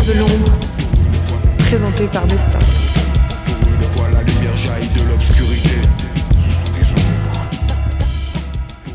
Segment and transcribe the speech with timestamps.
[0.00, 0.52] Lumière de l'ombre,
[1.58, 2.58] présenté par Nesta.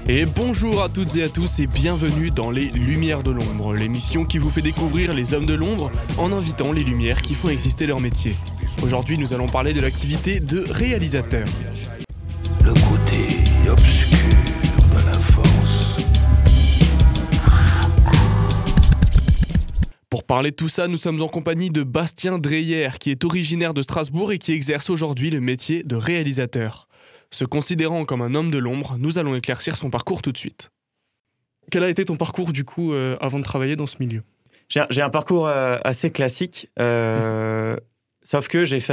[0.08, 4.26] Et bonjour à toutes et à tous et bienvenue dans les Lumières de l'ombre, l'émission
[4.26, 7.86] qui vous fait découvrir les hommes de l'ombre en invitant les lumières qui font exister
[7.86, 8.36] leur métier.
[8.82, 11.48] Aujourd'hui, nous allons parler de l'activité de réalisateur.
[12.64, 13.05] Le côté obscur
[20.36, 23.82] parler de tout ça, nous sommes en compagnie de Bastien Dreyer, qui est originaire de
[23.82, 26.90] Strasbourg et qui exerce aujourd'hui le métier de réalisateur.
[27.32, 30.72] Se considérant comme un homme de l'ombre, nous allons éclaircir son parcours tout de suite.
[31.72, 34.24] Quel a été ton parcours du coup euh, avant de travailler dans ce milieu?
[34.68, 37.78] J'ai un- parcours euh, assez classique, euh,
[38.22, 38.92] sauf que j'ai fait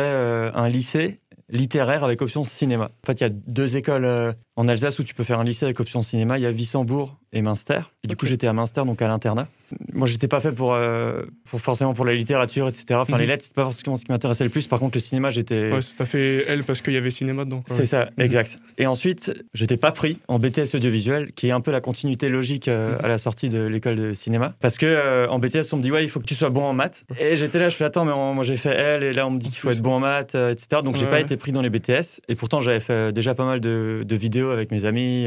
[0.54, 1.18] un lycée
[1.48, 2.93] littéraire avec option cinéma.
[3.02, 5.65] En fait, il y a deux écoles en Alsace où tu peux faire un lycée
[5.65, 6.38] avec option cinéma.
[6.38, 7.80] Il y a Wissembourg et Münster.
[8.04, 9.48] Et du coup, j'étais à Münster, donc à l'internat.
[9.92, 12.84] Moi, j'étais pas fait pour, euh, pour forcément pour la littérature, etc.
[12.95, 13.20] Enfin, Mhm.
[13.20, 14.66] les lettres, c'est pas forcément ce qui m'intéressait le plus.
[14.66, 15.70] Par contre, le cinéma, j'étais.
[15.73, 17.62] Ouais, ça t'a fait elle parce qu'il y avait cinéma dedans.
[17.66, 18.24] C'est ça, Mhm.
[18.24, 18.59] exact.
[18.79, 22.68] Et ensuite, j'étais pas pris en BTS audiovisuel, qui est un peu la continuité logique
[22.68, 23.04] euh, Mhm.
[23.04, 24.54] à la sortie de l'école de cinéma.
[24.60, 26.64] Parce que euh, en BTS, on me dit, ouais, il faut que tu sois bon
[26.64, 27.04] en maths.
[27.20, 29.30] Et j'étais là, je fais, attends, mais on- moi j'ai fait L, et là on
[29.30, 30.82] me dit qu'il faut être bon en maths, etc.
[30.82, 32.20] Donc j'ai Ouais, pas été pris dans les BTS.
[32.29, 35.26] Et pourtant, j'avais fait déjà pas mal de, de vidéos avec mes amis.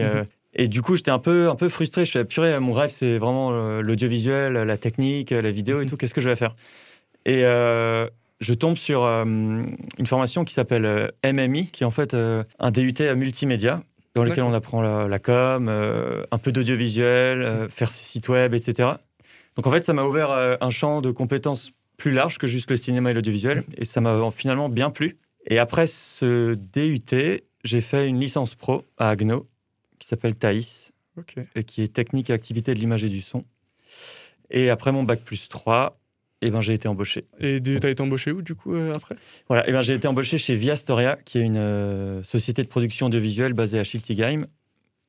[0.55, 2.05] Et du coup, j'étais un peu, un peu frustré.
[2.05, 5.97] Je fais, purée, mon rêve, c'est vraiment euh, l'audiovisuel, la technique, la vidéo et tout.
[5.97, 6.55] Qu'est-ce que je vais faire?
[7.25, 8.07] Et euh,
[8.39, 12.71] je tombe sur euh, une formation qui s'appelle MMI, qui est en fait euh, un
[12.71, 13.81] DUT à multimédia,
[14.15, 18.91] dans lequel on apprend la, la com, un peu d'audiovisuel, faire ses sites web, etc.
[19.57, 22.77] Donc en fait, ça m'a ouvert un champ de compétences plus large que juste le
[22.77, 25.17] cinéma et l'audiovisuel, et ça m'a finalement bien plu.
[25.47, 29.47] Et après ce DUT, j'ai fait une licence pro à Agno,
[30.05, 30.91] qui s'appelle Thaïs,
[31.55, 33.43] et qui est technique et activité de l'image et du son.
[34.51, 35.97] Et après mon bac plus 3,
[36.43, 37.25] eh ben, j'ai été embauché.
[37.39, 39.15] Et tu- t'as été embauché où du coup euh, après?
[39.47, 42.67] Voilà, et ben, j'ai été embauché chez Via Storia, qui est une euh, société de
[42.67, 44.45] production audiovisuelle basée à Schiltigheim.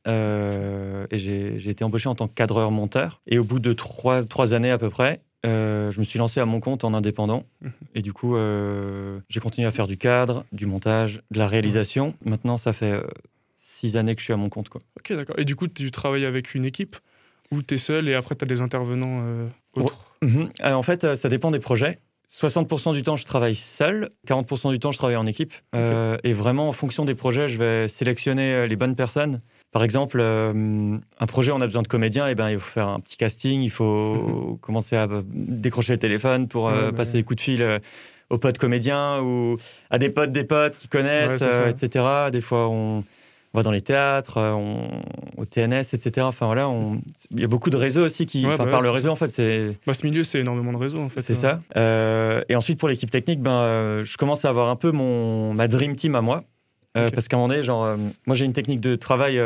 [0.09, 3.21] Euh, et j'ai été embauché en tant que cadreur-monteur.
[3.27, 6.41] Et au bout de trois, trois années à peu près, euh, je me suis lancé
[6.41, 7.45] à mon compte en indépendant.
[7.61, 7.73] Mhm.
[7.97, 8.35] Et du coup,
[9.29, 12.15] j'ai continué à faire du cadre, du montage, de la réalisation.
[12.25, 12.99] Maintenant, ça fait
[13.77, 14.69] six années que je suis à mon compte.
[14.69, 14.81] Quoi.
[14.99, 15.39] Ok, d'accord.
[15.39, 16.97] Et du coup, tu travailles avec une équipe
[17.53, 19.99] ou t'es seul et après t'as des intervenants euh, autres?
[20.23, 20.49] Mhm.
[20.65, 21.99] Euh, en fait, euh, ça dépend des projets.
[22.29, 24.11] 60% du temps, je travaille seul.
[24.27, 25.53] 40% du temps, je travaille en équipe.
[25.77, 29.41] Euh, et vraiment, en fonction des projets, je vais sélectionner les bonnes personnes.
[29.71, 32.89] Par exemple, euh, un projet, on a besoin de comédiens, et ben, il faut faire
[32.89, 37.19] un petit casting, il faut commencer à décrocher le téléphone pour Ouais, bah, passer ouais.
[37.21, 37.79] des coups de fil
[38.31, 39.57] aux potes comédiens ou
[39.91, 42.31] à des potes des potes qui connaissent, Ouais, etc.
[42.33, 43.05] Des fois, on,
[43.55, 45.03] on va dans les théâtres, euh, on,
[45.37, 46.27] au TNS, etc.
[46.27, 46.99] Enfin, voilà, on-
[47.31, 49.29] il y a beaucoup de réseaux aussi qui, Ouais, bah par le réseau, en fait,
[49.29, 51.21] c'est Bah, ce milieu, c'est énormément de réseaux en fait.
[51.21, 51.37] c'est euh.
[51.37, 51.61] ça.
[51.77, 55.55] Euh, et ensuite, pour l'équipe technique, ben, euh, je commence à avoir un peu mon,
[55.55, 56.45] ma dream team à moi.
[56.97, 57.11] Euh.
[57.11, 57.95] Parce qu'à un moment donné, genre,
[58.27, 59.39] moi, j'ai une technique de travail,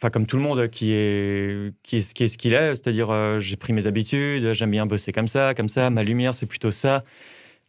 [0.00, 2.74] enfin, comme tout le monde, qui est, qui est, qui est ce qu'il est.
[2.74, 5.90] C'est-à-dire, j'ai pris mes habitudes, j'aime bien bosser comme ça, comme ça.
[5.90, 7.04] Ma lumière, c'est plutôt ça.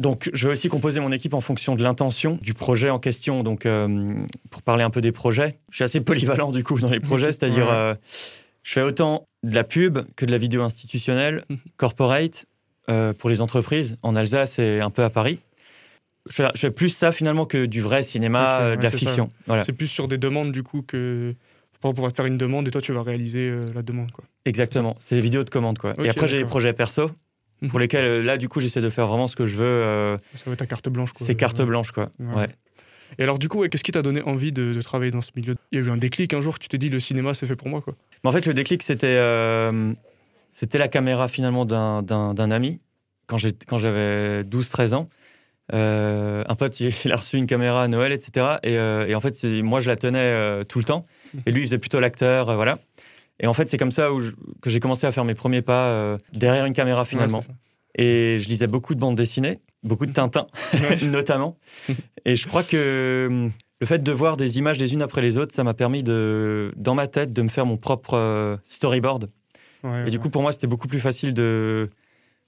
[0.01, 3.43] Donc, je vais aussi composer mon équipe en fonction de l'intention du projet en question.
[3.43, 4.13] Donc, euh,
[4.49, 7.27] pour parler un peu des projets, je suis assez polyvalent du coup dans les projets,
[7.31, 7.71] c'est-à-dire, Ouais.
[7.73, 7.95] euh,
[8.63, 11.45] je fais autant de la pub que de la vidéo institutionnelle,
[11.77, 12.45] corporate,
[12.89, 15.39] euh, pour les entreprises en Alsace et un peu à Paris.
[16.29, 19.29] Je fais, je fais plus ça finalement que du vrai cinéma, ouais, de la fiction.
[19.47, 21.33] Voilà, C'est plus sur des demandes du coup que.
[21.83, 24.23] On pourra te faire une demande et toi tu vas réaliser la demande quoi.
[24.45, 24.95] exactement.
[24.99, 25.95] C'est des vidéos de commande quoi.
[26.03, 26.49] Et après j'ai des d'accord.
[26.51, 27.09] projets perso
[27.61, 27.69] Mhm.
[27.69, 29.63] pour lesquels euh, là du coup j'essaie de faire vraiment ce que je veux.
[29.65, 31.25] euh, Ça va être ta carte blanche quoi.
[31.27, 31.65] c'est carte Ouais.
[31.65, 32.09] blanche quoi.
[32.19, 32.33] Ouais.
[32.35, 32.49] Ouais.
[33.19, 35.31] Et alors du coup, ouais, qu'est-ce qui t'a donné envie de, de travailler dans ce
[35.35, 35.55] milieu?
[35.71, 37.55] Il y a eu un déclic un jour, tu t'es dit le cinéma c'est fait
[37.57, 37.93] pour moi quoi.
[38.23, 39.93] Mais en fait, le déclic, c'était euh,
[40.51, 42.79] c'était la caméra finalement d'un- ami
[43.27, 45.09] quand j'avais 12-13 ans.
[45.73, 48.57] Euh, un pote, il, a reçu une caméra à Noël, etc.
[48.63, 51.05] Et, et en fait, moi, je la tenais tout le temps.
[51.45, 52.79] Et lui, il faisait plutôt l'acteur, voilà.
[53.41, 55.61] Et en fait, c'est comme ça où je- que j'ai commencé à faire mes premiers
[55.61, 57.39] pas euh, derrière une caméra finalement.
[57.39, 57.55] Ouais.
[57.95, 60.47] Et je lisais beaucoup de bandes dessinées, beaucoup de Tintin
[61.09, 61.57] notamment.
[62.23, 63.51] Et je crois que hum,
[63.81, 66.71] le fait de voir des images les unes après les autres, ça m'a permis de,
[66.77, 69.27] dans ma tête, de me faire mon propre euh, storyboard.
[69.83, 71.87] Ouais, Et du coup, pour moi, c'était beaucoup plus facile de,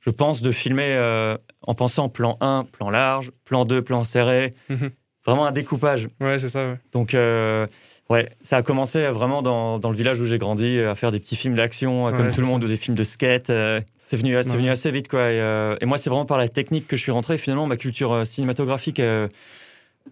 [0.01, 4.53] je pense, de filmer euh, en pensant plan 1, plan large, plan 2, plan serré.
[4.69, 4.91] Mhm.
[5.25, 6.07] Vraiment un découpage.
[6.21, 6.69] Ouais, c'est ça.
[6.71, 6.77] Ouais.
[6.91, 7.65] Donc, euh,
[8.09, 11.19] ouais, ça a commencé vraiment dans, dans le village où j'ai grandi, à faire des
[11.19, 12.51] petits films d'action, euh, Ouais, comme tout le ça.
[12.51, 13.49] monde, ou des films de skate.
[13.49, 14.57] euh, c'est venu, c'est Ouais.
[14.57, 15.31] venu assez vite, quoi.
[15.31, 17.37] Et, euh, et moi, c'est vraiment par la technique que je suis rentré.
[17.37, 19.27] Finalement, ma culture euh, cinématographique, euh,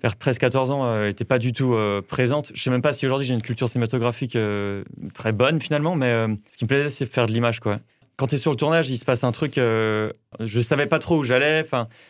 [0.01, 2.51] vers 13-14 ans, n'était pas du tout euh, présente.
[2.55, 4.83] Je sais même pas si aujourd'hui j'ai une culture cinématographique euh,
[5.13, 7.75] très bonne, finalement, mais euh, ce qui me plaisait, c'est faire de l'image, quoi.
[8.15, 9.57] quand tu es sur le tournage, il se passe un truc.
[9.57, 11.65] euh, je savais pas trop où j'allais.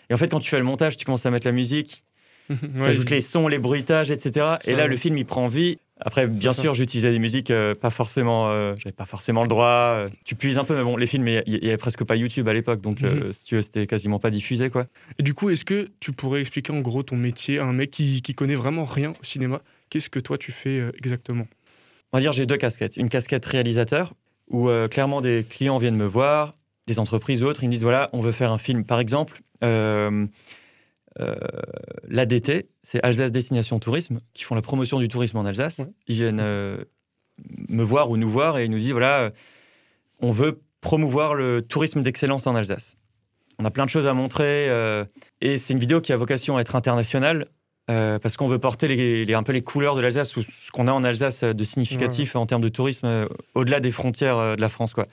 [0.10, 2.04] Et en fait, quand tu fais le montage, tu commences à mettre la musique,
[2.82, 4.58] ajoutes les sons, les bruitages, etc.
[4.66, 5.78] Et là, le film, il prend vie.
[6.04, 8.50] Après, bien sûr, j'utilisais des musiques euh, pas forcément.
[8.50, 9.68] euh, J'avais pas forcément le droit.
[10.00, 12.48] euh, tu puises un peu, mais bon, les films, il y, avait presque pas YouTube
[12.48, 13.32] à l'époque, donc Mhm.
[13.32, 14.88] si tu veux, c'était quasiment pas diffusé, quoi.
[15.20, 17.92] Et du coup, est-ce que tu pourrais expliquer en gros ton métier à un mec
[17.92, 19.62] qui, qui connaît vraiment rien au cinéma?
[19.92, 21.46] Qu'est-ce que toi tu fais exactement?
[22.14, 22.98] On va dire, j'ai deux casquettes.
[22.98, 24.14] Une casquette réalisateur,
[24.50, 26.56] où clairement des clients viennent me voir,
[26.88, 28.84] des entreprises ou autres, ils me disent voilà, on veut faire un film.
[28.86, 29.42] Par exemple,
[31.20, 31.36] euh,
[32.08, 35.78] l'ADT, c'est Alsace Destination Tourisme, qui font la promotion du tourisme en Alsace.
[35.80, 35.88] Ouais.
[36.08, 36.84] Ils viennent euh,
[37.70, 39.30] me voir ou nous voir et ils nous disent voilà, euh,
[40.20, 42.96] on veut promouvoir le tourisme d'excellence en Alsace.
[43.60, 45.06] On a plein de choses à montrer euh,
[45.42, 47.48] et c'est une vidéo qui a vocation à être internationale.
[47.88, 50.88] parce qu'on veut porter les, les- un peu les couleurs de l'Alsace ou ce qu'on
[50.88, 54.94] a en Alsace de significatif en termes de tourisme au-delà des frontières de la France.
[54.94, 55.08] Quoi.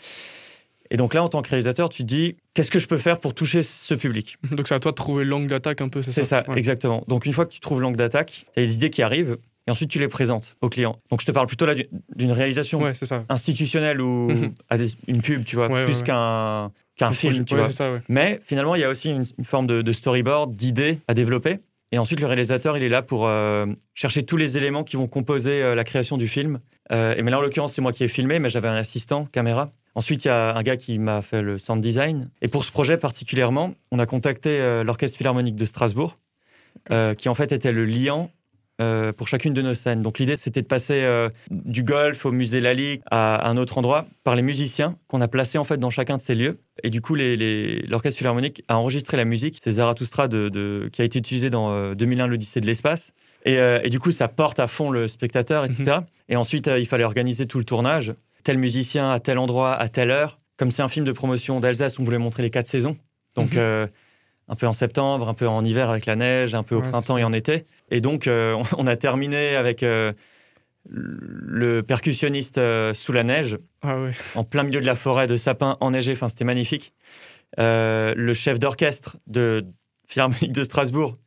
[0.90, 3.20] Et donc là, en tant que réalisateur, tu te dis qu'est-ce que je peux faire
[3.20, 4.36] pour toucher ce public?
[4.52, 6.58] Donc c'est à toi de trouver l'angle d'attaque un peu, c'est ça C'est ça, Ouais.
[6.58, 7.04] exactement.
[7.08, 9.36] Donc une fois que tu trouves l'angle d'attaque, tu as des idées qui arrivent
[9.66, 10.98] et ensuite tu les présentes au client.
[11.10, 13.24] Donc je te parle plutôt là du- d'une réalisation Ouais, c'est ça.
[13.28, 14.54] institutionnelle ou Mhm.
[14.70, 17.70] à des- une pub, tu vois, Ouais, plus qu'un qu'un film, tu vois.
[17.70, 18.00] ça.
[18.08, 21.58] Mais finalement, il y a aussi une, une forme de, de storyboard, d'idées à développer.
[21.92, 25.06] Et ensuite, le réalisateur, il est là pour euh, chercher tous les éléments qui vont
[25.06, 26.58] composer euh, la création du film.
[26.90, 29.26] Euh, et mais là, en l'occurrence, c'est moi qui ai filmé, mais j'avais un assistant
[29.26, 29.70] caméra.
[29.98, 32.30] Ensuite, il y a un gars qui m'a fait le sound design.
[32.40, 36.16] Et pour ce projet particulièrement, on a contacté euh, l'Orchestre Philharmonique de Strasbourg,
[36.92, 38.30] euh, qui en fait était le liant
[38.80, 40.00] euh, pour chacune de nos scènes.
[40.02, 44.06] Donc l'idée, c'était de passer euh, du golf au musée Lalique à un autre endroit
[44.22, 46.60] par les musiciens qu'on a placés en fait dans chacun de ces lieux.
[46.84, 49.58] Et du coup, l'Orchestre Philharmonique a enregistré la musique.
[49.60, 53.12] C'est Zarathustra de, de- qui a été utilisé dans euh, 2001, l'Odyssée de l'espace.
[53.44, 56.00] Et, et du coup, ça porte à fond le spectateur, etc.
[56.28, 58.12] Et ensuite, il fallait organiser tout le tournage.
[58.44, 60.38] Tel musicien à tel endroit, à telle heure.
[60.56, 62.96] Comme c'est un film de promotion d'Alsace, on voulait montrer les quatre saisons.
[63.34, 63.58] Donc, Mhm.
[63.58, 63.86] euh,
[64.48, 66.88] un peu en septembre, un peu en hiver avec la neige, un peu au Ouais,
[66.88, 67.66] printemps et en été.
[67.90, 70.12] Et donc, euh, on, a terminé avec euh,
[70.88, 72.60] le percussionniste
[72.94, 73.98] sous la neige, Ah
[74.34, 76.12] en plein milieu de la forêt de sapins enneigés.
[76.12, 76.94] Enfin, c'était magnifique.
[77.58, 79.66] Le chef d'orchestre de
[80.06, 81.18] Philharmonique de Strasbourg,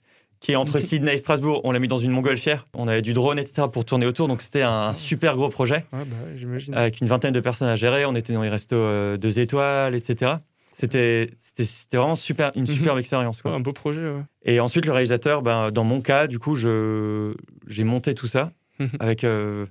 [0.41, 2.67] qui est entre Sydney et Strasbourg, on l'a mis dans une montgolfière.
[2.73, 4.27] On avait du drone, etc., pour tourner autour.
[4.27, 6.73] Donc, c'était un super gros projet Ah bah ouais, j'imagine.
[6.73, 8.05] avec une vingtaine de personnes à gérer.
[8.05, 10.31] On était dans les restos euh, deux étoiles, etc.
[10.73, 12.67] C'était c'était- c'était vraiment super, une Mhm.
[12.67, 13.41] superbe expérience.
[13.41, 13.51] quoi.
[13.51, 14.23] Ouais, un beau projet, ouais.
[14.43, 17.35] Et ensuite, le réalisateur, ben, dans mon cas, du coup, je-
[17.67, 18.89] j'ai monté tout ça Mhm.
[18.99, 19.67] avec, euh,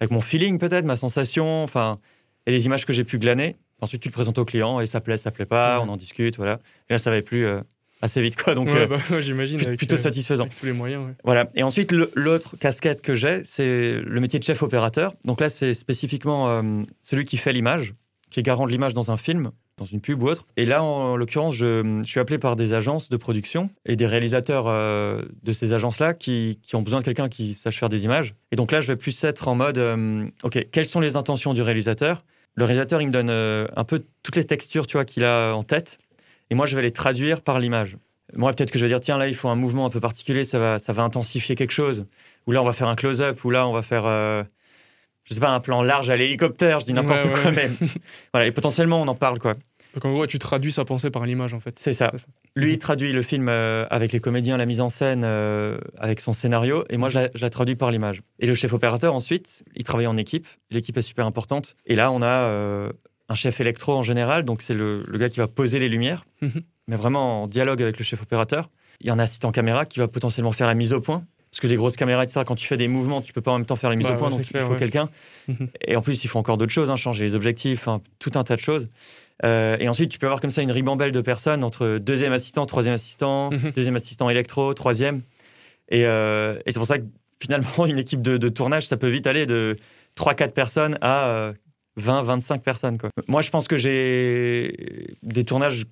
[0.00, 1.98] avec mon feeling, peut-être, ma sensation, enfin,
[2.46, 3.56] et les images que j'ai pu glaner.
[3.82, 5.84] Ensuite, tu le présentes au client et ça plaît, ça plaît pas, Ouais.
[5.86, 6.60] on en discute, voilà.
[6.88, 7.60] Et là, ça va plus euh,
[8.02, 8.54] assez vite, quoi.
[8.54, 9.58] Donc, Ouais, euh, bah, ouais, j'imagine.
[9.76, 10.44] plutôt euh, satisfaisant.
[10.44, 11.14] avec tous les moyens, ouais.
[11.24, 11.48] Voilà.
[11.54, 15.14] Et ensuite, l'autre casquette que j'ai, c'est le métier de chef opérateur.
[15.24, 17.94] Donc là, c'est spécifiquement euh, celui qui fait l'image,
[18.30, 20.46] qui est garant de l'image dans un film, dans une pub ou autre.
[20.56, 24.06] Et là, en l'occurrence, je, je suis appelé par des agences de production et des
[24.06, 28.04] réalisateurs euh, de ces agences-là qui, qui ont besoin de quelqu'un qui sache faire des
[28.04, 28.34] images.
[28.52, 31.54] Et donc là, je vais plus être en mode, euh, OK, quelles sont les intentions
[31.54, 32.24] du réalisateur?
[32.56, 35.52] Le réalisateur, il me donne euh, un peu toutes les textures tu vois, qu'il a
[35.54, 35.98] en tête.
[36.50, 37.96] Et moi, je vais les traduire par l'image.
[38.34, 40.44] Moi, peut-être que je vais dire, tiens, là, il faut un mouvement un peu particulier,
[40.44, 42.06] ça va, ça va intensifier quelque chose.
[42.46, 44.42] Ou là, on va faire un close-up, ou là, on va faire, euh,
[45.24, 47.42] je sais pas, un plan large à l'hélicoptère, je dis n'importe Ouais, ouais.
[47.42, 47.70] quoi, mais
[48.34, 49.54] voilà, et potentiellement, on en parle, quoi.
[49.94, 51.78] Donc en gros, tu traduis sa pensée par l'image, en fait.
[51.78, 52.12] C'est ça.
[52.54, 56.20] Lui, il traduit le film euh, avec les comédiens, la mise en scène, euh, avec
[56.20, 58.22] son scénario, et moi, je la, je la traduis par l'image.
[58.38, 60.46] Et le chef opérateur, ensuite, il travaille en équipe.
[60.70, 61.76] L'équipe est super importante.
[61.86, 62.92] Et là, on a euh,
[63.28, 66.24] un chef électro en général, donc c'est le, le gars qui va poser les lumières,
[66.42, 66.62] Mhm.
[66.88, 68.70] mais vraiment en dialogue avec le chef opérateur.
[69.00, 71.24] Il y a un assistant caméra qui va potentiellement faire la mise au point.
[71.50, 73.58] Parce que les grosses caméras, etc., quand tu fais des mouvements, tu peux pas en
[73.58, 74.78] même temps faire la mise Bah au point, ouais, donc clair, il faut ouais.
[74.78, 75.08] quelqu'un.
[75.48, 75.68] Mhm.
[75.86, 78.44] Et en plus, il faut encore d'autres choses, hein, changer les objectifs, enfin, tout un
[78.44, 78.88] tas de choses.
[79.44, 82.66] Euh, et ensuite, tu peux avoir comme ça une ribambelle de personnes entre deuxième assistant,
[82.66, 83.72] troisième assistant, Mhm.
[83.74, 85.22] deuxième assistant électro, troisième.
[85.90, 87.04] Et, euh, et c'est pour ça que
[87.40, 89.76] finalement, une équipe de, de tournage, ça peut vite aller de
[90.16, 91.52] 3-4 personnes à
[91.98, 92.98] euh, 20, 25 personnes.
[92.98, 93.10] Quoi.
[93.26, 95.84] Moi, je pense que j'ai des tournages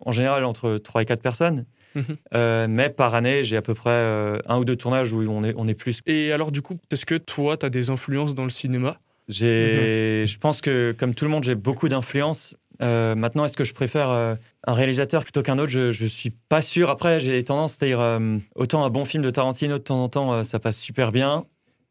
[0.00, 1.66] en général entre 3 et 4 personnes.
[1.94, 2.04] Mhm.
[2.34, 5.44] Euh, mais par année, j'ai à peu près euh, un ou deux tournages où on
[5.44, 6.00] est, on est plus.
[6.06, 8.98] Et alors, du coup, est-ce que toi, tu as des influences dans le cinéma?
[9.28, 12.54] J'ai, je pense que comme tout le monde, j'ai beaucoup d'influence.
[12.80, 15.70] Euh, maintenant, est-ce que je préfère un réalisateur plutôt qu'un autre?
[15.70, 16.90] Je, je suis pas sûr.
[16.90, 18.20] Après, j'ai tendance à dire
[18.54, 21.44] autant un bon film de Tarantino de temps en temps, ça passe super bien.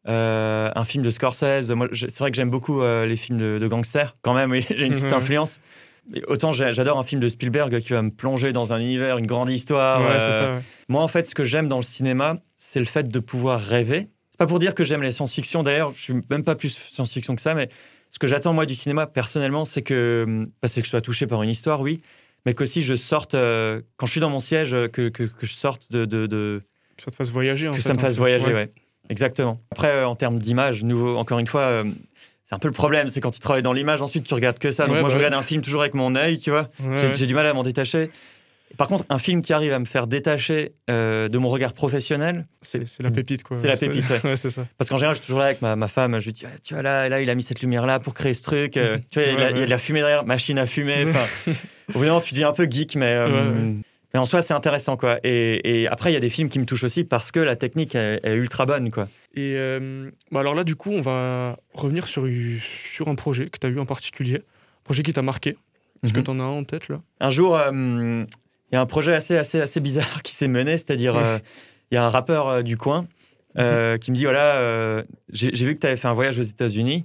[0.08, 3.58] Euh, un film de Scorsese, moi, c'est vrai que j'aime beaucoup euh, les films de,
[3.58, 4.16] de gangsters.
[4.22, 5.14] Quand même, oui, j'ai une petite Mhm.
[5.14, 5.60] influence.
[6.28, 9.50] Autant j'adore un film de Spielberg qui va me plonger dans un univers, une grande
[9.50, 10.00] histoire.
[10.00, 10.54] Ouais, euh, c'est ça.
[10.54, 10.60] ouais.
[10.88, 14.06] moi, en fait, ce que j'aime dans le cinéma, c'est le fait de pouvoir rêver.
[14.30, 17.34] C'est pas pour dire que j'aime les science-fiction, d'ailleurs, je suis même pas plus science-fiction
[17.34, 17.68] que ça, mais
[18.10, 21.26] ce que j'attends moi du cinéma personnellement, c'est que, hum, bah, que je sois touché
[21.26, 22.00] par une histoire, oui,
[22.44, 25.90] mais qu'aussi je sorte, quand je suis dans mon siège, que, que, que je sorte
[25.90, 26.60] de, de, de-
[26.96, 27.66] Que ça te fasse voyager.
[27.66, 28.54] en que fait, ça me fasse voyager, Ouais.
[28.54, 28.70] ouais.
[29.08, 29.60] Exactement.
[29.72, 31.84] Après, euh, en termes d'image, nouveau, encore une fois, euh,
[32.44, 34.70] c'est un peu le problème, c'est quand tu travailles dans l'image, ensuite tu regardes que
[34.70, 34.86] ça.
[34.86, 36.68] Donc Ouais, moi, je bah regarde un film toujours avec mon œil, tu vois.
[36.82, 38.10] Ouais, J'ai du mal à m'en détacher.
[38.78, 42.46] Par contre, un film qui arrive à me faire détacher euh, de mon regard professionnel,
[42.62, 43.56] C'est la pépite, quoi.
[43.56, 44.04] C'est la pépite,
[44.36, 44.66] c'est ça.
[44.76, 46.50] parce qu'en général, je suis toujours là avec ma, ma femme, je lui dis, Ah,
[46.62, 48.76] tu vois, là, là, il a mis cette lumière-là pour créer ce truc.
[48.76, 50.00] euh, tu vois, il y, a de la- Ouais, il y a de la fumée
[50.00, 51.04] derrière, machine à fumer.
[51.08, 51.26] enfin,
[51.94, 53.72] Au bout tu dis un peu geek, mais, euh.
[54.16, 55.18] Mais en soi, c'est intéressant, quoi.
[55.24, 57.54] Et, et après, il y a des films qui me touchent aussi parce que la
[57.54, 59.08] technique est, est ultra bonne, quoi.
[59.34, 62.26] Et euh, bah alors là, du coup, on va revenir sur,
[62.62, 64.36] sur un projet que tu as eu en particulier.
[64.36, 65.58] Un projet qui t'a marqué.
[66.02, 66.24] Est-ce que Mhm.
[66.24, 67.02] tu en as un en tête, là?
[67.20, 67.70] Un jour, euh,
[68.72, 71.22] il y a un projet assez, assez, assez bizarre qui s'est mené, c'est-à-dire, Mhm.
[71.22, 71.38] euh,
[71.90, 73.06] il y a un rappeur du coin
[73.58, 77.04] euh, qui me dit voilà, j'ai vu que tu avais fait un voyage aux États-Unis.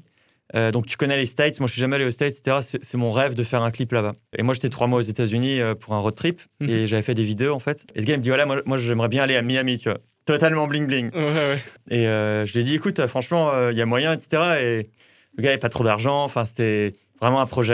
[0.55, 2.57] Euh, donc tu connais les States, moi je suis jamais allé aux States, etc.
[2.81, 4.13] C'est mon rêve de faire un clip là-bas.
[4.37, 6.69] Et moi j'étais trois mois aux États-Unis euh, pour un road trip Mhm.
[6.69, 7.85] et j'avais fait des vidéos en fait.
[7.95, 9.89] Et ce gars il me dit voilà, moi, moi j'aimerais bien aller à Miami, tu
[9.89, 9.99] vois.
[10.25, 11.09] Totalement bling bling.
[11.13, 11.57] Ouais, ouais.
[11.89, 14.43] Et euh, je lui ai dit, écoute, franchement, euh, il y a moyen, etc.
[14.61, 14.89] Et
[15.37, 16.23] le gars n'avait pas trop d'argent.
[16.23, 17.73] Enfin, c'était vraiment un projet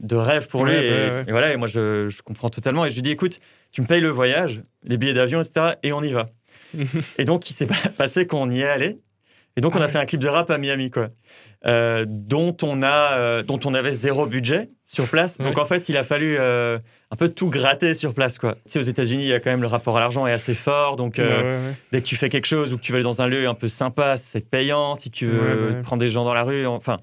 [0.00, 0.72] de rêve pour lui.
[0.74, 2.86] Ouais, bah, et voilà, et moi, je, je comprends totalement.
[2.86, 3.40] Et je lui dis, écoute,
[3.72, 5.74] tu me payes le voyage, les billets d'avion, etc.
[5.82, 6.30] Et on y va.
[7.18, 8.98] et donc, il s'est pas- passé qu'on y est allé.
[9.56, 9.92] Et donc, on Ah a ouais.
[9.92, 11.08] fait un clip de rap à Miami, quoi.
[11.66, 15.38] Euh, dont, on a, euh, dont on avait zéro budget sur place.
[15.38, 15.60] Donc, Ouais.
[15.62, 16.78] en fait, il a fallu euh,
[17.10, 18.54] un peu tout gratter sur place, quoi.
[18.54, 20.54] Tu sais, aux États-Unis, il y a quand même le rapport à l'argent est assez
[20.54, 20.96] fort.
[20.96, 21.58] Donc, ouais, ouais.
[21.92, 23.54] dès que tu fais quelque chose ou que tu vas aller dans un lieu un
[23.54, 24.94] peu sympa, c'est payant.
[24.94, 26.96] Si tu veux bah prendre des gens dans la rue, enfin,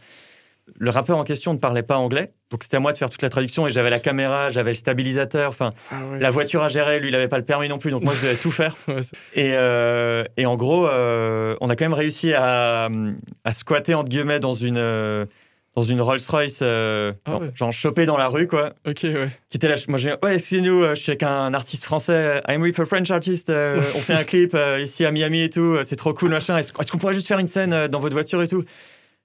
[0.78, 3.22] le rappeur en question ne parlait pas anglais, donc c'était à moi de faire toute
[3.22, 7.00] la traduction et j'avais la caméra, j'avais le stabilisateur, enfin, Ah la voiture à gérer,
[7.00, 8.76] lui, il n'avait pas le permis non plus, donc moi je devais tout faire.
[8.88, 12.90] Ouais, c'est- Et, euh, et en gros, euh, on a quand même réussi à,
[13.44, 15.26] à squatter entre guillemets dans une euh,
[15.76, 17.52] dans une Rolls Royce, Ah genre, ouais.
[17.54, 19.30] genre chopé dans la rue quoi Ok, ouais.
[19.50, 19.76] qui était là.
[19.88, 22.42] Moi, j'ai ouais, excusez-nous, je suis avec un artiste français.
[22.50, 23.50] I'm with a French artist.
[23.50, 25.78] on fait un clip ici à Miami et tout.
[25.86, 26.58] C'est trop cool, machin.
[26.58, 28.64] Est-ce qu'on pourrait juste faire une scène dans votre voiture et tout?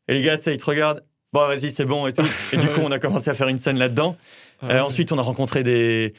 [0.07, 1.03] Et les gars, tu sais, ils te regardent.
[1.35, 2.23] Bon, vas-y, c'est bon et tout.
[2.53, 4.17] Et du coup, on a commencé à faire une scène là-dedans.
[4.63, 4.81] Ah Euh.
[4.83, 6.15] Ensuite, on a rencontré des,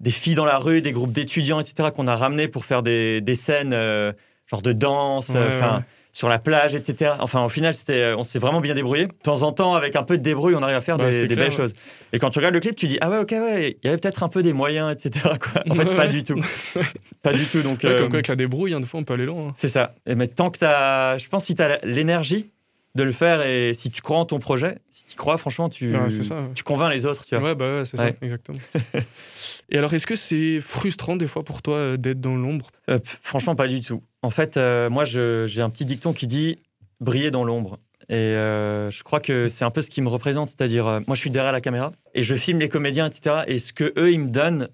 [0.00, 3.20] des filles dans la rue, des groupes d'étudiants, etc., qu'on a ramenés pour faire des,
[3.20, 4.12] des scènes euh,
[4.50, 5.78] genre de danse, Ouais, euh,
[6.12, 7.12] sur la plage, etc.
[7.20, 9.06] Enfin, au final, c'était, euh, on s'est vraiment bien débrouillé.
[9.06, 11.12] De temps en temps, avec un peu de débrouille, on arrive à faire Bah, des,
[11.12, 11.74] c'est des clair, belles choses.
[12.12, 13.98] Et quand tu regardes le clip, tu dis ah ouais, ok, ouais, il y avait
[13.98, 15.28] peut-être un peu des moyens, etc.
[15.38, 15.62] Quoi.
[15.70, 16.40] En fait, pas du tout,
[17.22, 17.60] pas du tout.
[17.62, 19.48] Donc, comme quoi, avec la débrouille, hein, des fois, on peut aller loin.
[19.48, 19.52] hein.
[19.56, 19.92] c'est ça.
[20.06, 22.50] Et mais tant que t'as, je pense, si tu as l'énergie
[22.96, 25.94] de le faire et si tu crois en ton projet, si tu crois, franchement, tu,
[25.94, 26.42] Ouais, ça, ouais.
[26.54, 27.24] tu convaincs les autres.
[27.24, 27.50] Tu vois.
[27.50, 28.58] Ouais, bah ouais, c'est ça, exactement.
[29.68, 32.70] Et alors, est-ce que c'est frustrant des fois pour toi euh, d'être dans l'ombre?
[32.90, 34.02] Euh, franchement, pas du tout.
[34.22, 36.58] En fait, euh, moi, j'ai un petit dicton qui dit
[37.00, 37.78] briller dans l'ombre.
[38.08, 40.48] Et euh, je crois que c'est un peu ce qui me représente.
[40.48, 43.42] C'est-à-dire, moi, je suis derrière la caméra et je filme les comédiens, etc.
[43.48, 44.68] Et ce que eux, ils me donnent,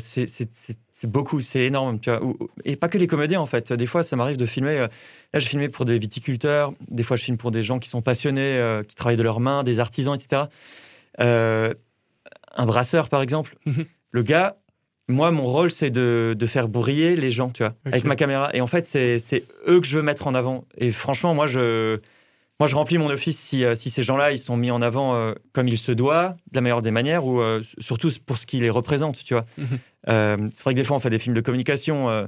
[0.00, 0.26] c'est-
[0.98, 2.00] c'est beaucoup, c'est énorme.
[2.00, 2.20] Tu vois.
[2.64, 3.70] Et pas que les comédiens, en fait.
[3.70, 4.78] Des fois, ça m'arrive de filmer.
[4.78, 4.88] euh,
[5.34, 6.72] là, j'ai filmé pour des viticulteurs.
[6.88, 9.40] Des fois, je filme pour des gens qui sont passionnés, euh, qui travaillent de leurs
[9.40, 10.44] mains, des artisans, etc.
[11.20, 11.74] Euh,
[12.56, 13.56] un brasseur, par exemple.
[13.66, 13.84] Mhm.
[14.12, 14.56] Le gars,
[15.06, 18.50] moi, mon rôle, c'est de, de faire briller les gens, tu vois, avec ma caméra.
[18.54, 20.64] Et en fait, c'est eux que je veux mettre en avant.
[20.78, 21.98] Et franchement, moi, je,
[22.58, 25.34] moi, je remplis mon office si, si ces gens-là, ils sont mis en avant euh,
[25.52, 28.60] comme il se doit, de la meilleure des manières, ou euh, surtout pour ce qui
[28.60, 29.44] les représente, tu vois.
[29.58, 29.78] Mhm.
[30.06, 32.08] C'est vrai que des fois, on fait des films de communication.
[32.10, 32.26] euh,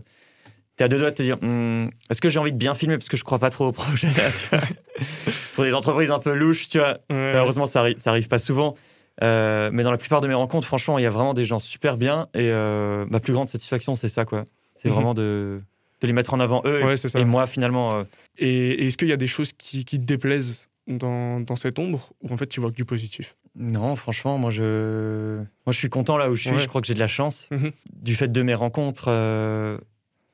[0.77, 2.99] T'es à deux doigts de te dire, Hmm, est-ce que j'ai envie de bien filmer?
[2.99, 4.09] Parce que je crois pas trop au projet
[5.55, 6.99] Pour des entreprises un peu louches, tu vois.
[7.11, 7.33] Ouais.
[7.33, 8.77] Malheureusement, ça, arri- ça arrive pas souvent.
[9.23, 11.59] Euh, mais dans la plupart de mes rencontres, franchement, il y a vraiment des gens
[11.59, 12.29] super bien.
[12.35, 14.45] Et euh, ma plus grande satisfaction, c'est ça, quoi.
[14.73, 14.95] C'est Mhm.
[14.95, 15.61] vraiment de,
[16.01, 16.85] de les mettre en avant, eux.
[16.85, 18.05] Ouais, et moi, finalement, euh,
[18.39, 20.68] Et, et est-ce qu'il y a des choses qui, qui te déplaisent?
[20.89, 24.51] Dans, dans cette ombre ou en fait tu vois que du positif non, franchement, moi
[24.51, 26.51] je, moi, je suis content là où je suis.
[26.53, 26.59] Ouais.
[26.61, 27.49] Je crois que j'ai de la chance.
[27.51, 27.73] Mhm.
[27.93, 29.79] Du fait de mes rencontres, euh,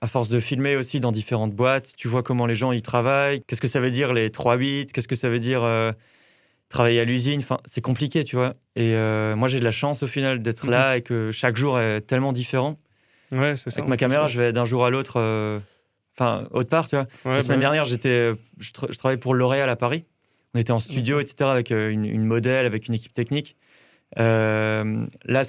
[0.03, 3.41] à force de filmer aussi dans différentes boîtes, tu vois comment les gens y travaillent.
[3.47, 5.93] Qu'est-ce que ça veut dire les 3-8 Qu'est-ce que ça veut dire euh,
[6.69, 7.41] travailler à l'usine?
[7.41, 8.57] Enfin, c'est compliqué, tu vois.
[8.77, 10.71] Et euh, moi, j'ai de la chance au final d'être Mhm.
[10.73, 12.79] là et que chaque jour est tellement différent.
[13.33, 13.79] Ouais, c'est ça.
[13.79, 15.63] Avec ma caméra, je vais d'un jour à l'autre,
[16.19, 17.07] enfin, autre part, tu vois.
[17.25, 20.05] Ouais, La semaine bah, dernière, j'étais, je, tra- je travaillais pour L'Oréal à Paris.
[20.55, 23.57] On était en studio, etc., avec euh, une, une modèle, avec une équipe technique.
[24.19, 25.43] Euh, là,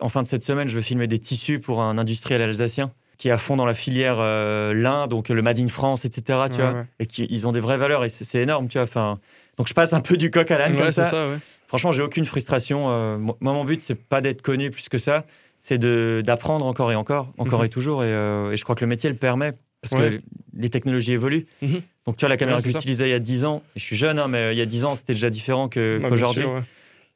[0.00, 3.28] en fin de cette semaine, je vais filmer des tissus pour un industriel alsacien qui
[3.28, 6.52] est à fond dans la filière euh, lin, donc le Made in France, etc., tu
[6.52, 6.84] Ouais, vois, ouais.
[7.00, 8.84] et qui, ils ont des vraies valeurs, et c'est énorme, tu vois.
[8.84, 9.18] Enfin,
[9.58, 11.26] donc je passe un peu du coq à l'âne Ouais, comme ça.
[11.66, 12.90] Franchement, j'ai aucune frustration.
[12.90, 15.26] Euh, moi, mon but, c'est pas d'être connu plus que ça.
[15.58, 17.66] C'est d'apprendre encore et encore, encore Mhm.
[17.66, 18.02] et toujours.
[18.04, 19.52] Et, euh, et je crois que le métier le permet.
[19.82, 20.18] Parce Ouais.
[20.18, 20.22] que
[20.56, 21.46] les technologies évoluent.
[21.62, 21.80] Mhm.
[22.06, 23.96] Donc, tu vois, la caméra Ouais, que j'utilisais il y a 10 ans, je suis
[23.96, 26.44] jeune, hein, mais euh, il y a 10 ans, c'était déjà différent qu'aujourd'hui.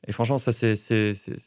[0.07, 0.75] Et franchement, ça, c'est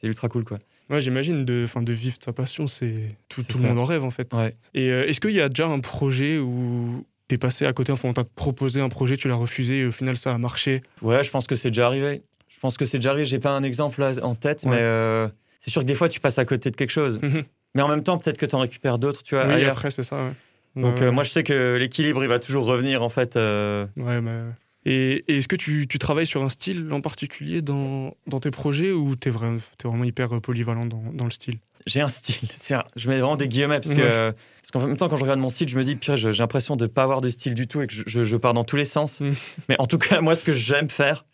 [0.04, 0.58] ultra cool, quoi.
[0.90, 4.34] Ouais, j'imagine de, de vivre ta passion, c'est tout, le monde en rêve en fait.
[4.34, 4.56] Ouais.
[4.74, 8.08] Et euh, est-ce qu'il y a déjà un projet où t'es passé à côté, enfin
[8.08, 10.82] on t'a proposé un projet, tu l'as refusé et au final ça a marché?
[11.02, 12.22] Ouais, je pense que c'est déjà arrivé.
[12.48, 13.26] Je pense que c'est déjà arrivé.
[13.26, 14.72] J'ai pas un exemple là en tête, Ouais.
[14.72, 15.28] mais euh,
[15.60, 17.20] c'est sûr que des fois, tu passes à côté de quelque chose.
[17.22, 17.44] Mhm.
[17.76, 19.74] Mais en même temps, peut-être que tu en récupères d'autres, tu vois, Oui, ailleurs.
[19.74, 20.16] après c'est ça.
[20.16, 20.32] ouais.
[20.82, 23.36] Donc, Ouais, euh, moi, je sais que l'équilibre, il va toujours revenir, en fait.
[23.36, 24.44] euh, Ouais, mais-
[24.86, 28.52] Et, et est-ce que tu, tu travailles sur un style en particulier dans, dans tes
[28.52, 31.56] projets ou t'es vraiment, t'es vraiment hyper euh, polyvalent dans, dans le style?
[31.88, 32.48] J'ai un style.
[32.60, 34.02] Tiens, je mets vraiment des guillemets parce que.
[34.30, 34.34] Ouais.
[34.62, 36.76] Parce qu'en même temps, quand je regarde mon style, je me dis, je- j'ai l'impression
[36.78, 38.64] de ne pas avoir de style du tout et que je, je- je pars dans
[38.66, 39.20] tous les sens.
[39.20, 39.32] Mm.
[39.70, 41.26] Mais en tout cas, moi, ce que j'aime faire,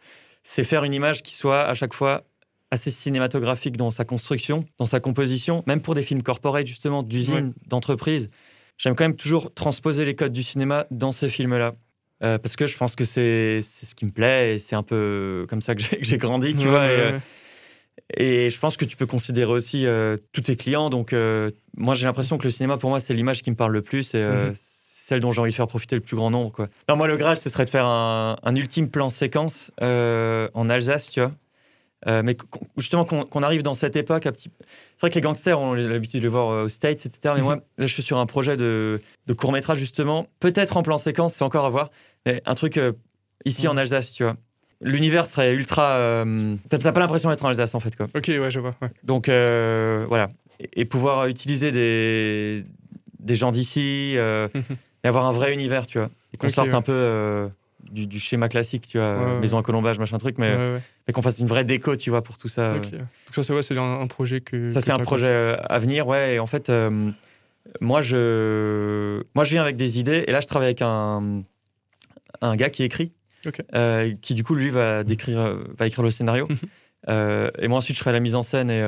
[0.44, 2.24] c'est faire une image qui soit à chaque fois
[2.72, 7.54] assez cinématographique dans sa construction, dans sa composition, même pour des films corporate, justement, d'usines,
[7.68, 8.30] d'entreprises.
[8.78, 11.76] J'aime quand même toujours transposer les codes du cinéma dans ces films-là.
[12.24, 15.46] Euh, parce que je pense que c'est ce qui me plaît et c'est un peu
[15.50, 16.80] comme ça que j'ai grandi, tu Ouais, vois.
[16.80, 18.46] ouais, et, euh, ouais.
[18.46, 20.90] et je pense que tu peux considérer aussi euh, tous tes clients.
[20.90, 23.74] Donc, euh, moi, j'ai l'impression que le cinéma, pour moi, c'est l'image qui me parle
[23.74, 24.54] le plus et euh, Mhm.
[24.56, 26.52] celle dont j'ai envie de faire profiter le plus grand nombre.
[26.52, 26.70] Quoi.
[26.88, 31.10] Non, moi, le Graal, ce serait de faire un, un ultime plan séquence en Alsace,
[31.12, 31.34] tu vois.
[32.08, 32.36] Euh, mais
[32.78, 34.24] justement, qu'on arrive dans cette époque.
[34.24, 34.52] petit-
[34.96, 37.34] C'est vrai que les gangsters, on a l'habitude de les voir euh, aux States, etc.
[37.38, 40.28] Mais moi, là, je suis sur un projet de, de court-métrage, justement.
[40.40, 41.92] Peut-être en plan séquence, c'est encore à voir.
[42.26, 42.92] Mais un truc euh,
[43.46, 43.72] ici Mhm.
[43.74, 44.36] en Alsace, tu vois.
[44.82, 45.92] L'univers serait ultra.
[45.98, 48.08] euh, T'as pas l'impression d'être en Alsace, en fait, quoi.
[48.16, 48.76] Ok, ouais, je vois.
[48.82, 48.90] ouais.
[49.04, 50.28] Donc voilà.
[50.60, 52.66] Et, et pouvoir utiliser des,
[53.20, 54.62] des gens d'ici Mhm.
[55.04, 56.10] et avoir un vrai univers, tu vois.
[56.34, 56.74] Et qu'on sorte ouais.
[56.76, 57.50] un peu
[57.92, 60.82] du, du schéma classique, tu vois, Ouais, maison à colombage, machin truc, mais, Ouais, ouais.
[61.08, 62.74] mais qu'on fasse une vraie déco, tu vois, pour tout ça.
[62.76, 62.86] Donc
[63.32, 64.68] ça, c'est un, un projet que.
[64.68, 66.36] Ça, c'est un projet euh, à venir, ouais.
[66.36, 67.12] Et en fait, euh,
[67.82, 70.24] moi, je, moi, je viens avec des idées.
[70.28, 71.44] Et là, je travaille avec un,
[72.42, 73.12] un gars qui écrit,
[73.76, 76.48] euh, qui du coup, lui, va, décrire, va écrire le scénario.
[76.50, 77.50] Mhm.
[77.60, 78.82] Et moi, ensuite, je ferai la mise en scène et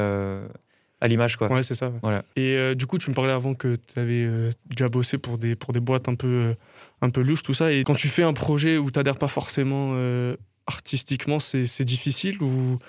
[1.01, 1.51] à l'image, quoi.
[1.51, 1.89] Ouais, c'est ça.
[1.89, 1.99] ouais.
[2.01, 2.23] Voilà.
[2.35, 4.27] Et euh, du coup, tu me parlais avant que tu avais
[4.69, 6.53] déjà bossé pour des, pour des boîtes un peu, euh,
[7.01, 7.71] un peu louches, tout ça.
[7.73, 10.35] Et quand tu fais un projet où tu n'adhères pas forcément euh,
[10.67, 12.79] artistiquement, c'est c'est difficile ou,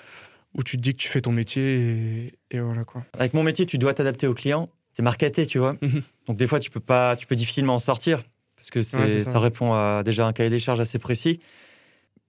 [0.55, 3.03] ou tu te dis que tu fais ton métier et, et voilà quoi.
[3.19, 4.69] Avec mon métier, tu dois t'adapter au client.
[4.93, 5.75] C'est marketé, tu vois.
[5.81, 6.01] Mhm.
[6.27, 8.23] Donc, des fois, tu peux, pas, tu peux difficilement en sortir
[8.55, 9.31] parce que Ouais, ça.
[9.33, 9.37] ça.
[9.39, 11.39] répond à déjà un cahier des charges assez précis.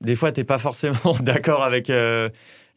[0.03, 2.29] Des fois, tu n'es pas forcément d'accord avec euh,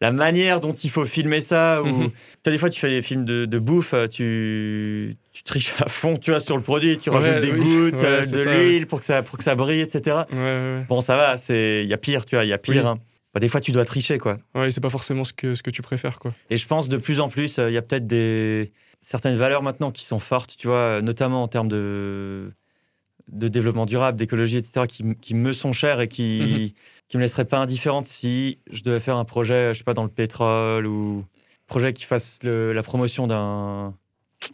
[0.01, 1.81] la manière dont il faut filmer ça.
[1.81, 1.85] Ou...
[1.85, 2.09] Mhm.
[2.09, 5.73] Tu vois, des fois, tu fais des films de, de bouffe, euh, tu, tu triches
[5.79, 7.59] à fond tu vois, sur le produit, tu Ouais, rajoutes des oui.
[7.59, 10.21] gouttes, Ouais, euh, de l'huile pour, que ça- pour que ça brille, etc.
[10.33, 12.83] Ouais, Bon, ça va, c'est- il y a pire, tu vois, il y a pire.
[12.83, 12.89] Oui.
[12.89, 12.99] hein.
[13.33, 14.39] Bah, des fois, tu dois tricher, quoi.
[14.55, 14.71] ouais.
[14.71, 16.33] C'est pas forcément ce que, ce que tu préfères quoi.
[16.49, 19.63] Et je pense de plus en plus, euh, il y a peut-être des certaines valeurs
[19.63, 22.51] maintenant qui sont fortes, tu vois, notamment en termes de,
[23.31, 26.73] de développement durable, d'écologie, etc., qui, qui me sont chères et qui
[27.11, 30.03] qui me laisseraient pas indifférente si je devais faire un projet, je sais pas, dans
[30.03, 31.25] le pétrole ou
[31.67, 33.93] projet qui fasse le- la promotion d'un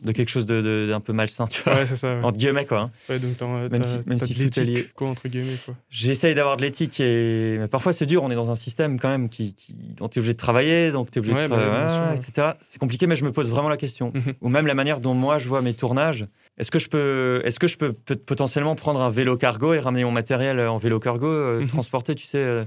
[0.01, 2.17] de quelque chose de- de- d'un peu malsain, tu vois, Ouais, c'est ça.
[2.17, 2.23] Ouais.
[2.23, 2.79] entre guillemets, quoi.
[2.79, 2.91] hein.
[3.09, 5.75] Ouais, donc t'as, Même si- même si de l'éthique, quoi, entre guillemets quoi.
[5.89, 7.57] J'essaye d'avoir de l'éthique, et...
[7.59, 8.21] mais parfois c'est dur.
[8.23, 9.73] On est dans un système quand même qui, qui...
[9.95, 12.27] dont tu es obligé de travailler, donc tu es obligé Ouais, de bah travailler, sûr,
[12.27, 12.47] etc.
[12.65, 14.11] C'est compliqué, mais je me pose vraiment la question.
[14.13, 14.33] Mhm.
[14.41, 16.25] Ou même la manière dont moi je vois mes tournages.
[16.57, 19.79] Est-ce que je peux, est-ce que je peux peut- potentiellement prendre un vélo cargo et
[19.79, 21.67] ramener mon matériel en vélo cargo, euh, Mhm.
[21.67, 22.63] transporter, tu sais, euh,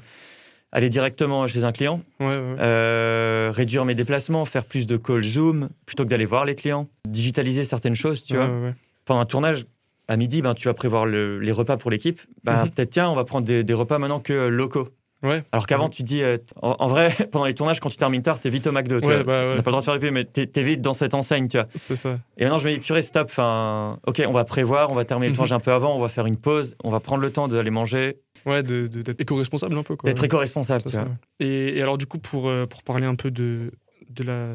[0.72, 2.56] aller directement chez un client, Ouais, ouais.
[2.60, 6.88] euh, réduire mes déplacements, faire plus de call zoom plutôt que d'aller voir les clients,
[7.08, 8.72] digitaliser certaines choses, tu Ouais, vois
[9.06, 9.66] pendant un tournage,
[10.06, 12.20] à midi, ben, tu vas prévoir le- les repas pour l'équipe.
[12.44, 12.70] Ben, Mhm.
[12.70, 14.88] Peut-être, tiens, on va prendre des, des repas maintenant que euh, locaux.
[15.22, 15.42] Ouais.
[15.52, 15.90] Alors qu'avant, Ouais.
[15.90, 18.48] tu te dis, euh, en, en vrai, pendant les tournages, quand tu termines tard, t'es
[18.50, 19.00] vite au McDo.
[19.00, 19.22] tu Ouais, vois.
[19.24, 21.66] bah pas le droit de faire pubs, mais t'es vite dans cette enseigne, tu vois.
[21.74, 22.18] C'est ça.
[22.38, 23.28] Et maintenant, je me dis, purée, stop.
[23.30, 25.36] Enfin, ok, on va prévoir, on va terminer le Mhm.
[25.36, 27.70] tournage un peu avant, on va faire une pause, on va prendre le temps d'aller
[27.70, 30.08] manger, Ouais, de, de- d'être éco-responsable un peu quoi.
[30.08, 30.82] d'être éco-responsable.
[30.84, 31.08] Tu vois.
[31.40, 33.72] Et, et alors, du coup, pour, euh, pour parler un peu de,
[34.08, 34.54] de la,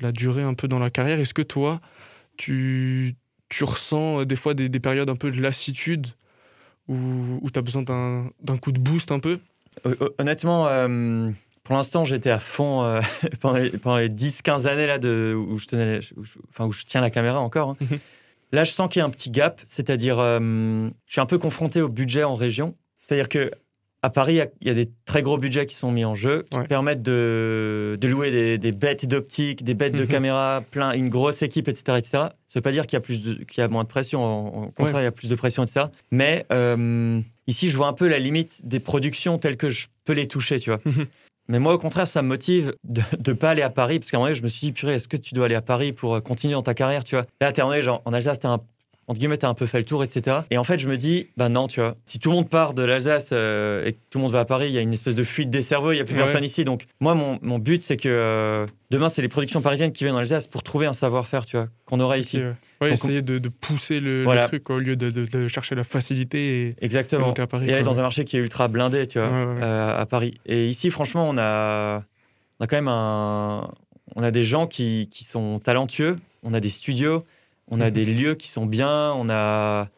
[0.00, 1.80] la durée un peu dans la carrière, est-ce que toi,
[2.38, 3.14] tu,
[3.50, 6.06] tu ressens euh, des fois des, des périodes un peu de lassitude
[6.88, 6.94] où,
[7.42, 9.38] où tu as besoin d'un d'un coup de boost un peu?
[10.18, 11.30] Honnêtement, euh,
[11.64, 13.00] pour l'instant, j'étais à fond euh,
[13.40, 16.84] pendant les, les 10-15 années là, de, où, je tenais, où je- enfin, où je
[16.84, 17.70] tiens la caméra encore.
[17.70, 17.76] hein.
[17.80, 17.98] Mhm.
[18.52, 20.38] Là, je sens qu'il y a un petit gap, c'est-à-dire, euh,
[21.06, 22.74] je suis un peu confronté au budget en région.
[22.96, 23.50] C'est-à-dire que
[24.02, 26.04] à Paris, il y a- il y, a des très gros budgets qui sont mis
[26.04, 26.66] en jeu, qui Ouais.
[26.68, 30.08] permettent de, de louer des, des bêtes d'optique, des bêtes de Mhm.
[30.08, 31.98] caméra, plein, une grosse équipe, etc.
[31.98, 32.10] etc.
[32.12, 33.88] Ça ne veut pas dire qu'il y, a plus de- qu'il y a moins de
[33.88, 35.00] pression, au contraire, Ouais.
[35.02, 35.86] il y a plus de pression, etc.
[36.12, 40.12] Mais euh, ici, je vois un peu la limite des productions telles que je peux
[40.12, 40.80] les toucher, tu vois.
[41.48, 44.16] Mais moi, au contraire, ça me motive de ne pas aller à Paris, parce qu'à
[44.16, 45.92] un moment donné, je me suis dit, purée, est-ce que tu dois aller à Paris
[45.92, 47.24] pour euh, continuer dans ta carrière, tu vois?
[47.40, 48.60] Là, t'es en, genre, en Alsace, t'as un
[49.08, 50.38] entre guillemets, t'as un peu fait le tour, etc.
[50.50, 52.74] Et en fait, je me dis, bah non, tu vois, si tout le monde part
[52.74, 54.92] de l'Alsace euh, et que tout le monde va à Paris, il y a une
[54.92, 56.22] espèce de fuite des cerveaux, il n'y a plus Ouais.
[56.24, 56.64] personne ici.
[56.64, 60.16] Donc, moi, mon, mon but, c'est que euh, demain, c'est les productions parisiennes qui viennent
[60.16, 62.38] en Alsace pour trouver un savoir-faire, tu vois, qu'on aura ici.
[62.38, 62.54] Ok, ouais.
[62.80, 65.74] Ouais, Donc, essayer de, de pousser le, truc quoi, au lieu de, de- de chercher
[65.76, 67.28] la facilité et, Exactement.
[67.28, 67.70] monter à Paris.
[67.70, 70.34] Et aller dans un marché qui est ultra blindé, tu vois, euh, à Paris.
[70.46, 72.02] Et ici, franchement, on a,
[72.60, 73.70] on a quand même un,
[74.16, 77.24] on a des gens qui, qui sont talentueux, on a des studios,
[77.70, 79.88] on a des lieux qui sont bien, on a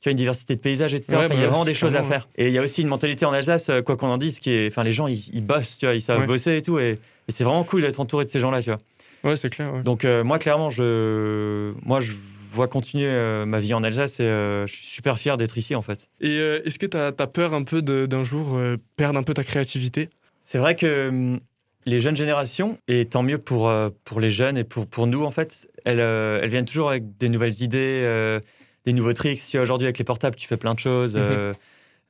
[0.00, 1.12] tu vois, une diversité de paysages, etc.
[1.12, 2.28] Ouais, Enfin, bah il y a ouais, vraiment des choses à faire.
[2.36, 4.50] Et il y a aussi une mentalité en Alsace, euh, quoi qu'on en dise, qui
[4.50, 6.26] est, enfin, les gens, ils, ils bossent, tu vois, ils savent Ouais.
[6.26, 8.78] bosser et tout, et, et c'est vraiment cool d'être entouré de ces gens-là, tu vois.
[9.24, 9.72] Ouais, c'est clair.
[9.74, 9.82] ouais.
[9.82, 12.12] Donc euh, moi, clairement, je, moi, je
[12.52, 15.74] vois continuer euh, ma vie en Alsace et euh, je suis super fier d'être ici,
[15.74, 16.08] en fait.
[16.20, 18.58] Et est-ce que tu as, peur un peu d'un jour
[18.96, 20.10] perdre un peu ta créativité?
[20.42, 21.40] C'est vrai que hum,
[21.86, 25.24] les jeunes générations, et tant mieux pour, euh, pour les jeunes et pour, pour nous,
[25.24, 28.40] en fait, elles, euh, elles viennent toujours avec des nouvelles idées, euh,
[28.84, 29.40] des nouveaux tricks.
[29.52, 31.14] Vois, Aujourd'hui, avec les portables, tu fais plein de choses.
[31.16, 31.54] euh,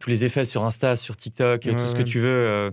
[0.01, 2.29] tous les effets sur Insta, sur TikTok, et Ouais, tout ce que tu veux.
[2.29, 2.71] euh,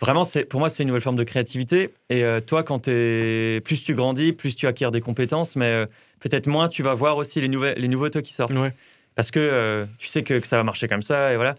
[0.00, 1.90] vraiment, pour moi, c'est une nouvelle forme de créativité.
[2.08, 5.84] Et toi, quand t'es, plus tu grandis, plus tu acquiers des compétences, mais
[6.20, 8.52] peut-être moins tu vas voir aussi les, nouvelles, les nouveautés qui sortent.
[8.52, 8.72] Ouais.
[9.16, 11.54] Parce que tu sais que, que ça va marcher comme ça, et voilà.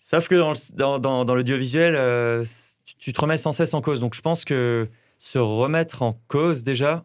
[0.00, 1.94] Sauf que dans, le- dans, dans, l'audiovisuel,
[2.98, 4.00] tu, te remets sans cesse en cause.
[4.00, 7.04] Donc je pense que se remettre en cause, déjà,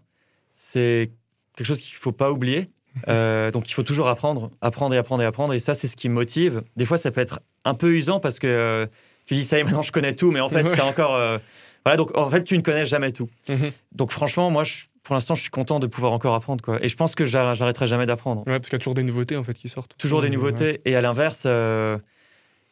[0.53, 1.11] c'est
[1.55, 2.69] quelque chose qu'il ne faut pas oublier.
[3.07, 5.55] Euh, donc il faut toujours apprendre, apprendre et apprendre et apprendre.
[5.55, 6.61] Et ça, c'est ce qui me motive.
[6.75, 8.85] Des fois, ça peut être un peu usant parce que euh,
[9.25, 11.15] tu dis ça y est, maintenant je connais tout, mais en fait, tu as encore.
[11.15, 11.39] euh,
[11.83, 13.27] Voilà, donc en fait, tu ne connais jamais tout.
[13.49, 13.71] Mhm.
[13.93, 16.63] Donc franchement, moi, je- pour l'instant, je suis content de pouvoir encore apprendre.
[16.63, 16.77] Quoi.
[16.85, 19.01] Et je pense que j'ar- j'arrêterai jamais d'apprendre Ouais, parce qu'il y a toujours des
[19.01, 19.95] nouveautés en fait qui sortent.
[19.97, 20.79] toujours des Ouais, nouveautés.
[20.85, 21.97] Et à l'inverse, euh,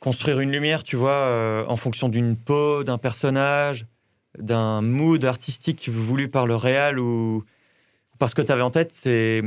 [0.02, 3.86] construire une lumière, tu vois, euh, en fonction d'une peau, d'un personnage,
[4.38, 7.46] d'un mood artistique voulu par le réal ou
[8.20, 9.42] parce que tu avais en tête, c'est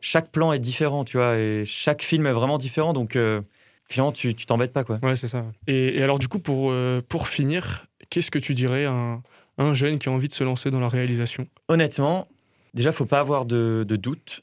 [0.00, 2.92] chaque plan est différent, tu vois, et chaque film est vraiment différent.
[2.92, 3.40] Donc euh,
[3.88, 4.98] finalement, tu tu t'embêtes pas, quoi.
[5.02, 5.46] Ouais, c'est ça.
[5.66, 9.22] Et, et alors, du coup, pour, euh, pour finir, qu'est-ce que tu dirais à un,
[9.58, 11.48] un jeune qui a envie de se lancer dans la réalisation?
[11.68, 12.28] Honnêtement,
[12.74, 14.42] déjà, faut pas avoir de, de doute.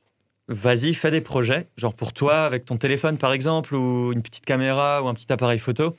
[0.53, 4.45] Vas-y, fais des projets, genre pour toi, avec ton téléphone par exemple, ou une petite
[4.45, 5.95] caméra, ou un petit appareil photo.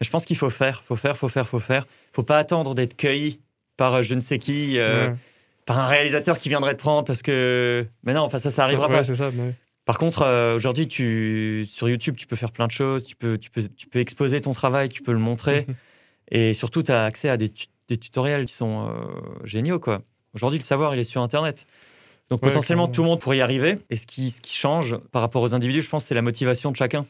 [0.00, 1.86] Mais je pense qu'il faut faire, faut faire, faut faire, faut faire.
[2.12, 3.40] Faut pas attendre d'être cueilli
[3.76, 5.14] par euh, je ne sais qui, euh, Ouais.
[5.66, 7.86] par un réalisateur qui viendrait te prendre parce que.
[8.02, 9.02] Mais non, enfin ça, ça arrivera Ouais, pas.
[9.04, 9.28] ça.
[9.30, 9.54] ouais.
[9.84, 13.04] Par contre, euh, aujourd'hui, tu sur YouTube, tu peux faire plein de choses.
[13.04, 15.66] Tu peux, tu peux, tu peux exposer ton travail, tu peux le montrer.
[16.30, 18.92] Et surtout, tu as accès à des, tu- des tutoriels qui sont euh,
[19.44, 19.78] géniaux.
[19.78, 20.02] quoi.
[20.32, 21.66] Aujourd'hui, le savoir, il est sur Internet.
[22.30, 23.78] Donc Ouais, potentiellement, tout le monde pourrait y arriver.
[23.90, 26.70] Et ce qui, ce qui change par rapport aux individus, je pense, c'est la motivation
[26.70, 27.06] de chacun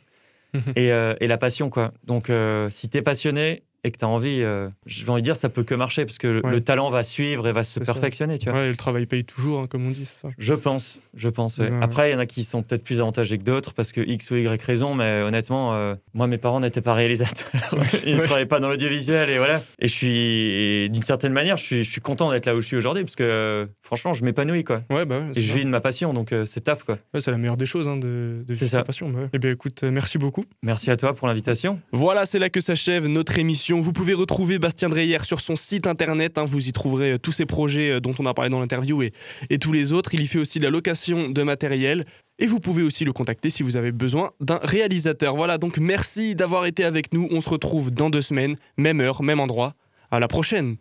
[0.77, 1.71] et, euh, et la passion.
[1.71, 1.93] quoi.
[2.05, 5.21] Donc euh, si tu es passionné et que tu as envie, euh, je vais envie
[5.23, 6.51] de dire, ça peut que marcher parce que le- Ouais.
[6.51, 7.85] le talent va suivre et va se ça.
[7.85, 8.39] perfectionner.
[8.39, 8.59] Tu vois.
[8.61, 10.35] Ouais, et le travail paye toujours, hein, comme on dit, c'est ça.
[10.39, 11.59] Je pense, je pense.
[11.59, 11.71] ouais.
[11.71, 11.79] Ouais.
[11.83, 14.31] Après, il y en a qui sont peut-être plus avantagés que d'autres parce que X
[14.31, 17.49] ou Y raison, mais honnêtement, euh, moi, mes parents n'étaient pas réalisateurs.
[18.07, 18.25] Ils ne Ouais.
[18.25, 19.63] travaillaient pas dans l'audiovisuel et voilà.
[19.79, 22.67] Et je suis, d'une certaine manière, je suis, je suis content d'être là où je
[22.67, 24.83] suis aujourd'hui parce que euh, franchement, je m'épanouis quoi.
[24.91, 26.97] Ouais, bah ouais, Et je vis de ma passion, donc euh, c'est top quoi.
[27.13, 29.11] Ouais, c'est la meilleure des choses hein, de, de C'est vivre sa passion.
[29.11, 29.29] bah ouais.
[29.33, 30.45] Eh bien, écoute, euh, merci beaucoup.
[30.63, 31.81] Merci à toi pour l'invitation.
[31.93, 33.74] Voilà, c'est là que s'achève notre émission.
[33.81, 36.39] Vous pouvez retrouver Bastien Dreyer sur son site internet.
[36.39, 36.45] hein.
[36.47, 39.13] vous y trouverez euh, tous ces projets euh, dont on a parlé dans l'interview et,
[39.51, 40.15] et tous les autres.
[40.15, 42.05] Il y fait aussi de la location de matériel.
[42.39, 45.37] Et vous pouvez aussi le contacter si vous avez besoin d'un réalisateur.
[45.37, 47.29] Voilà, donc merci d'avoir été avec nous.
[47.31, 49.75] On se retrouve dans deux semaines, même heure, même endroit.
[50.11, 50.77] À la prochaine.